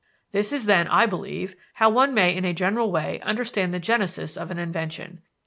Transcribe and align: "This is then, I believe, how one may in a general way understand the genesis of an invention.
"This 0.31 0.51
is 0.51 0.65
then, 0.65 0.87
I 0.87 1.05
believe, 1.05 1.55
how 1.75 1.91
one 1.91 2.11
may 2.11 2.35
in 2.35 2.43
a 2.43 2.55
general 2.55 2.91
way 2.91 3.19
understand 3.21 3.71
the 3.71 3.77
genesis 3.79 4.35
of 4.35 4.49
an 4.49 4.57
invention. 4.57 5.21